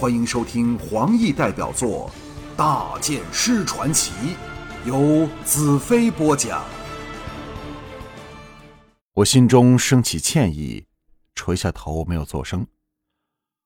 [0.00, 2.10] 欢迎收听黄奕代表作
[2.56, 4.12] 《大剑师传奇》，
[4.88, 6.64] 由子飞播讲。
[9.12, 10.86] 我心中升起歉意，
[11.34, 12.66] 垂下头没有作声。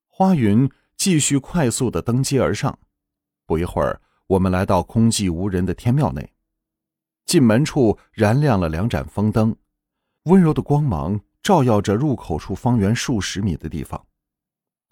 [0.09, 2.77] 花云继续快速的登阶而上，
[3.47, 6.33] 不一会儿，我们来到空寂无人的天庙内。
[7.27, 9.55] 进门处燃亮了两盏风灯，
[10.25, 14.05] 温柔的光芒照耀着入口处方圆数十米的地方，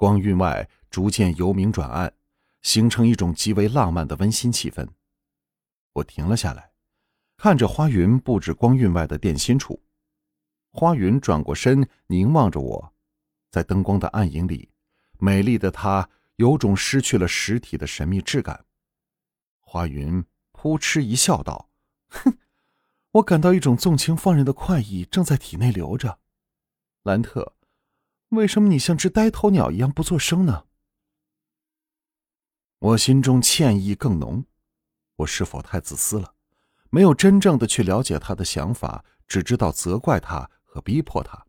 [0.03, 0.69] 光晕外。
[0.91, 2.13] 逐渐由明转暗，
[2.61, 4.87] 形成一种极为浪漫的温馨气氛。
[5.95, 6.73] 我停了下来，
[7.39, 9.83] 看着花云布置光晕外的电心处。
[10.71, 12.93] 花云转过身，凝望着我，
[13.51, 14.71] 在灯光的暗影里，
[15.19, 18.67] 美丽的她有种失去了实体的神秘质感。
[19.61, 21.71] 花云扑哧一笑，道
[22.13, 22.37] ：“哼，
[23.13, 26.19] 我感到一种纵情放任的快意正在体内流着。
[27.05, 27.55] 兰特，
[28.33, 30.67] 为什么你像只呆头鸟一样不作声呢？”
[32.81, 34.45] 我心中歉意更浓，
[35.17, 36.35] 我是否太自私了？
[36.91, 41.47] 没有真正的去了解他的想法，只知道责怪他和逼迫他。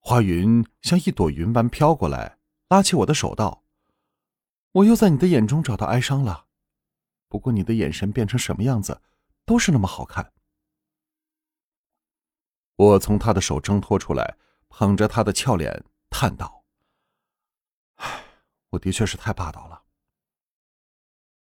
[0.00, 3.64] 花云像一朵云般飘过来，拉起我的手道
[4.72, 6.46] ：“我又在你的眼中找到哀伤了，
[7.28, 9.00] 不过你的眼神变成什么样子，
[9.44, 10.32] 都是那么好看。”
[12.76, 14.36] 我从他的手挣脱出来，
[14.68, 16.64] 捧着他的俏脸，叹道。
[18.70, 19.84] 我的确是太霸道了。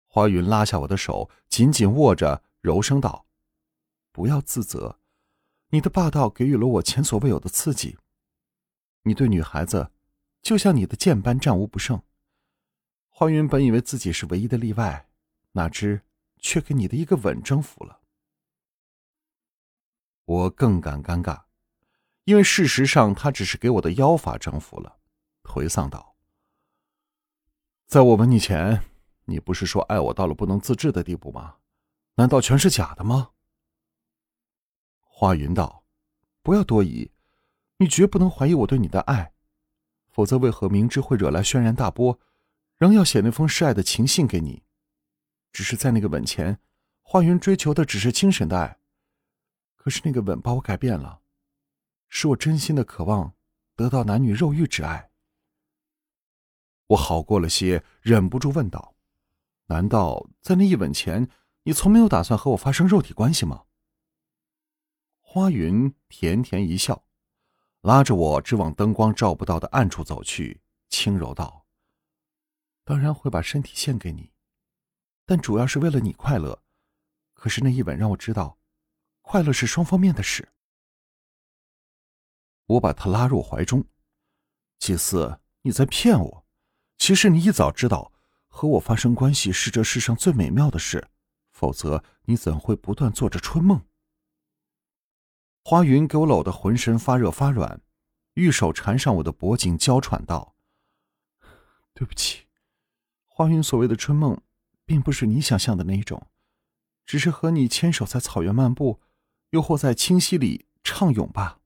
[0.06, 3.26] 花云拉下我的手，紧紧握着，柔声道
[4.12, 4.98] ：“不要自责，
[5.68, 7.98] 你的霸道给予了我前所未有的刺激。
[9.02, 9.90] 你对女孩子，
[10.42, 12.02] 就像你的剑般战无不胜。
[13.08, 15.08] 花云本以为自己是唯一的例外，
[15.52, 16.02] 哪知
[16.38, 18.00] 却给你的一个吻征服了。
[20.24, 21.45] 我更感尴尬，
[22.26, 24.98] 因为事实上他只是给我的妖法征服了。”
[25.42, 26.14] 颓丧道。
[27.86, 28.82] 在我吻你前，
[29.24, 31.56] 你不是说爱我到了不能自制的地步吗？
[32.16, 33.30] 难道全是假的吗？
[35.00, 35.84] 花云道
[36.42, 37.12] ：“不要多疑，
[37.76, 39.32] 你绝不能怀疑我对你的爱，
[40.08, 42.18] 否则为何明知会惹来轩然大波，
[42.76, 44.64] 仍要写那封示爱的情信给你？
[45.52, 46.58] 只是在那个吻前，
[47.02, 48.80] 花云追求的只是精神的爱，
[49.76, 51.20] 可是那个吻把我改变了，
[52.08, 53.34] 是我真心的渴望
[53.74, 55.10] 得到男女肉欲之爱。”
[56.88, 58.94] 我好过了些，忍不住问道
[59.66, 61.28] ：“难道在那一吻前，
[61.64, 63.64] 你从没有打算和我发生肉体关系吗？”
[65.20, 67.04] 花云甜甜一笑，
[67.80, 71.66] 拉着我直往灯光照不到的暗处走去，轻柔道
[72.84, 74.32] ：“当然会把身体献给你，
[75.26, 76.62] 但主要是为了你快乐。
[77.34, 78.58] 可是那一吻让我知道，
[79.20, 80.48] 快乐是双方面的事。”
[82.66, 83.84] 我把他拉入怀中，
[84.78, 86.46] 祭司，你在骗我。
[86.98, 88.12] 其实你一早知道
[88.48, 91.08] 和我发生关系是这世上最美妙的事，
[91.52, 93.82] 否则你怎会不断做着春梦？
[95.62, 97.80] 花云给我搂得浑身发热发软，
[98.34, 100.56] 玉手缠上我的脖颈，娇喘道
[101.92, 102.46] ：“对不起，
[103.26, 104.40] 花云所谓的春梦，
[104.84, 106.28] 并不是你想象的那一种，
[107.04, 109.00] 只是和你牵手在草原漫步，
[109.50, 111.60] 又或在清溪里畅泳吧。”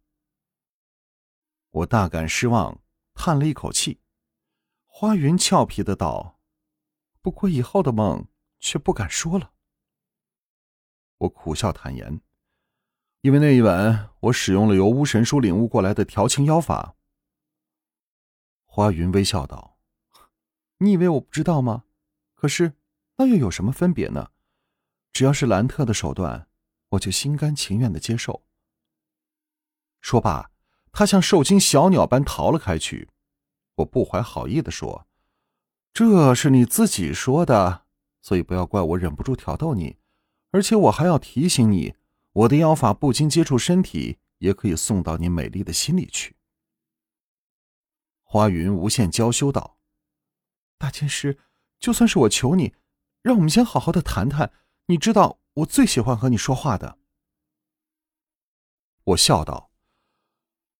[1.70, 2.82] 我大感失望，
[3.14, 4.00] 叹了一口气。
[4.86, 6.40] 花云俏皮的道
[7.22, 8.26] ：“不过以后的梦
[8.58, 9.52] 却不敢说了。”
[11.18, 12.20] 我苦笑坦言
[13.22, 16.96] ：“因为那一晚，我使用了由巫神书领悟过来的调情妖法。”
[18.66, 19.78] 花云微笑道
[20.78, 21.84] ：“你以为我不知道吗？
[22.34, 22.74] 可是
[23.16, 24.30] 那又有什么分别呢？
[25.12, 26.48] 只要是兰特的手段，
[26.90, 28.44] 我就心甘情愿的接受。”
[30.00, 30.50] 说罢，
[30.92, 33.08] 他像受惊小鸟般逃了开去。
[33.76, 35.06] 我不怀好意的说
[35.94, 37.86] ：“这是你自己说的，
[38.20, 39.96] 所以不要怪我忍不住挑逗你。
[40.50, 41.94] 而且我还要提醒你，
[42.32, 46.36] 我的妖法不经接触身体，也可以送到你美丽的心里去。”
[48.22, 49.78] 花云无限娇羞道
[50.76, 51.38] ：“大剑师，
[51.78, 52.74] 就算是我求你，
[53.22, 54.52] 让我们先好好的谈谈。
[54.86, 56.98] 你知道，我最喜欢和你说话的。”
[59.04, 59.69] 我笑道。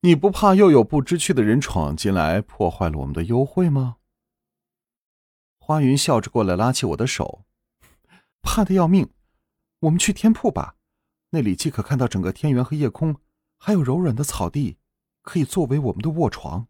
[0.03, 3.99] 你不怕又有不知趣的人闯进来，破坏了我们的幽会吗？
[5.59, 7.45] 花云笑着过来，拉起我的手，
[8.41, 9.11] 怕的要命。
[9.81, 10.77] 我们去天铺吧，
[11.31, 13.17] 那里既可看到整个天元和夜空，
[13.59, 14.79] 还有柔软的草地，
[15.21, 16.69] 可以作为我们的卧床。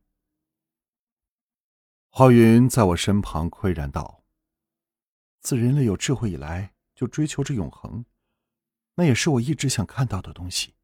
[2.09, 4.25] 花云在我身旁喟然道
[5.41, 8.05] ：“自人类有智慧以来，就追求着永恒，
[8.97, 10.75] 那也是我一直想看到的东西。”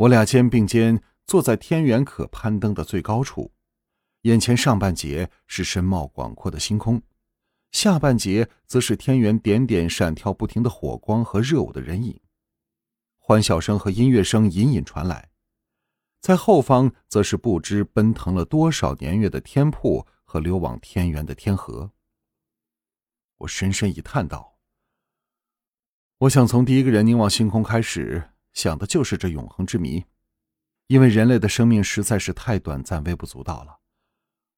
[0.00, 3.52] 我俩肩并肩坐在天元可攀登的最高处，
[4.22, 7.02] 眼前上半截是深茂广阔的星空，
[7.70, 12.18] 下半截则是天元点点闪跳不停的火光和热舞的人影。
[13.18, 15.28] 欢笑声和音乐声隐隐传来，
[16.22, 21.92] 在后方则是不知奔腾了多少年月的天瀑和流往天元的天河。
[23.36, 24.56] 我深深一叹道
[26.20, 30.04] ：“我想从第一个人凝望星空开始，想的就是这永恒之谜，
[30.88, 33.80] 因为人类的生命实在是太短暂、微不足道了。”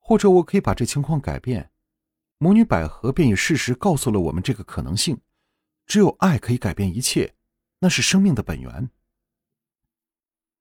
[0.04, 1.70] 或者我可以把这情况改变，
[2.38, 5.20] 母女百合便以事实告诉了我们这个可能性：
[5.86, 7.36] 只有爱可以改变一切，
[7.78, 8.90] 那是生命的本源。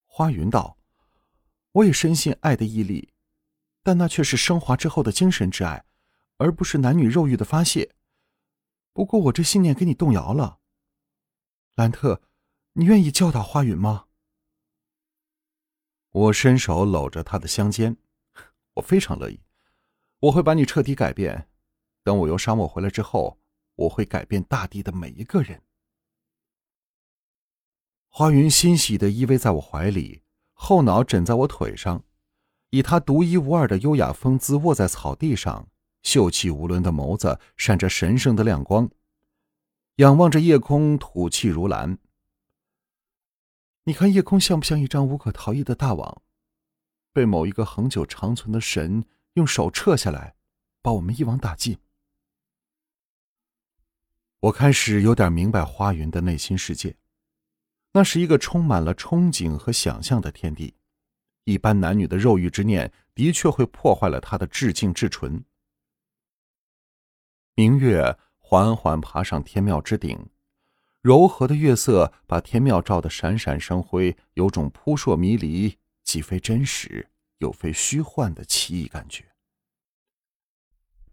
[0.06, 0.78] 花云道
[1.74, 3.13] ：“我也深信爱的毅力，
[3.81, 5.83] 但那却是升华之后的精神之爱，
[6.38, 7.95] 而不是男女肉欲的发泄。
[8.94, 10.60] 不过我这信念给你动摇了，
[11.75, 12.22] 兰特，
[12.73, 14.06] 你愿意教导花云吗？”
[16.12, 17.97] 我伸手搂着他的香肩。
[18.75, 19.41] 我非常乐意，
[20.19, 21.50] 我会把你彻底改变。
[22.03, 23.38] 等我由沙漠回来之后，
[23.75, 25.62] 我会改变大地的每一个人。
[28.07, 30.23] 花云欣喜的依偎在我怀里，
[30.53, 32.03] 后脑枕在我腿上，
[32.69, 35.69] 以他独一无二的优雅风姿卧在草地上，
[36.01, 38.89] 秀气无伦的眸子闪着神圣的亮光，
[39.95, 41.97] 仰望着夜空，吐气如兰。
[43.86, 46.22] 你看夜空像不像一张无可逃逸的大网？
[47.12, 50.36] 被某一个恒久长存的神用手撤下来，
[50.81, 51.78] 把我们一网打尽。
[54.39, 56.95] 我开始有点明白花云的内心世界，
[57.94, 60.75] 那是一个充满了憧憬和想象的天地。
[61.45, 65.44] 一般男女的肉欲之念的确会破坏了他的至静至纯。
[67.56, 70.30] 明月缓缓爬上天庙之顶，
[71.01, 75.77] 柔和的月色把天庙照得闪闪生辉，有种扑朔迷离。
[76.03, 79.31] 既非真实又非虚幻的奇异感觉，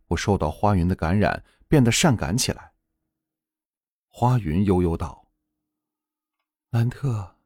[0.09, 2.73] 我受到花云的感染，变得善感起来。
[4.09, 5.31] 花云悠悠道
[6.71, 7.37] ：“兰特，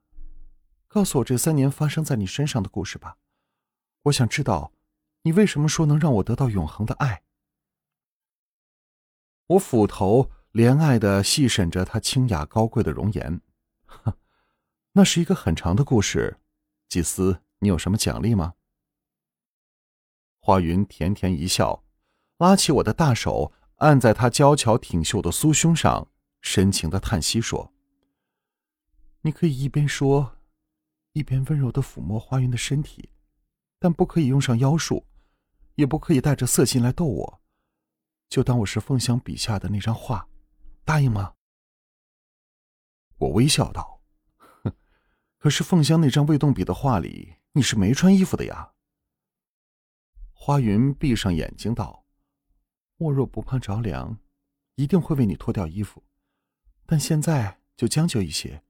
[0.87, 3.19] 告诉我这三年发生在你身上的故事吧，
[4.05, 4.73] 我想知道，
[5.23, 7.25] 你为什么说能让我得到永恒的爱。”
[9.49, 13.41] 我俯头怜爱的细审着他清雅高贵的容颜，
[13.87, 14.13] 哼，
[14.93, 16.39] 那是一个很长的故事。
[16.89, 18.53] 祭司，你有什么奖励吗？
[20.41, 21.83] 花云甜甜一笑，
[22.37, 26.09] 拉起我的大手，按在她娇巧挺秀的酥胸上，
[26.43, 27.73] 深情的叹息说
[29.23, 30.37] ：“你可以一边说，
[31.15, 33.09] 一边温柔的抚摸花云的身体，
[33.79, 35.07] 但不可以用上妖术，
[35.77, 37.41] 也不可以带着色心来逗我，
[38.29, 40.29] 就当我是凤香笔下的那张画，
[40.85, 41.35] 答应吗？”
[43.19, 44.01] 我微笑道。
[45.39, 48.75] 可是凤香那张未动笔的画里，你是没穿衣服的呀。
[50.33, 52.07] 花云闭上眼睛道
[52.99, 54.19] ：“我若不怕着凉，
[54.77, 56.05] 一定会为你脱掉衣服。
[56.87, 58.63] 但现在就将就一些，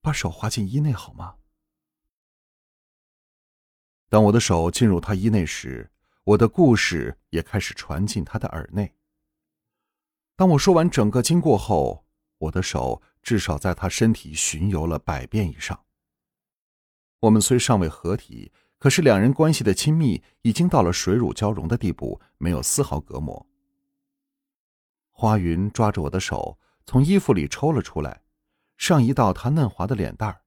[0.00, 1.36] 把手滑进衣内好吗？”
[4.08, 5.90] 当我的手进入他衣内时，
[6.24, 8.94] 我的故事也开始传进他的耳内。
[10.36, 12.04] 当我说完整个经过后，
[12.38, 13.02] 我的手。
[13.24, 15.86] 至少在他身体巡游了百遍以上。
[17.20, 23.46] 我们虽尚未合体，可是两人关系的亲密已经到了水乳交融的地步，没有丝毫隔膜。
[25.10, 28.24] 花云抓着我的手，从衣服里抽了出来，
[28.76, 30.42] 上移到他嫩滑的脸蛋儿，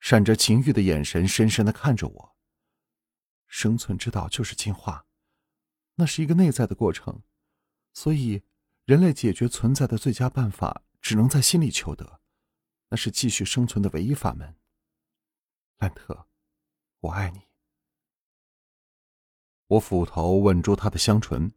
[0.00, 2.36] 闪着情欲的眼神，深深的看着我。
[3.46, 5.04] 生存之道就是进化，
[5.96, 7.20] 那是一个内在的过程，
[7.92, 8.42] 所以
[8.88, 10.82] 人类解决存在的最佳办法。
[11.00, 12.20] 只能在心里求得，
[12.88, 14.56] 那是继续生存的唯一法门。
[15.78, 16.26] 兰特，
[17.00, 17.42] 我爱你。
[19.68, 21.52] 我斧头吻住他的香唇。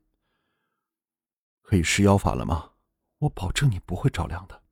[1.63, 2.73] 可以施妖法了吗？
[3.17, 4.63] 我保证你不会着凉的。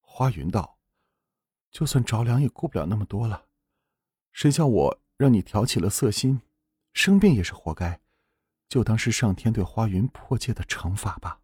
[0.00, 0.78] 花云道
[1.72, 3.48] ：“就算着凉，也顾不了那么多了。
[4.32, 6.42] 谁叫我让你挑起了色心，
[6.92, 8.00] 生病也是活该，
[8.68, 11.38] 就当是上天对花云破戒的惩罚吧。”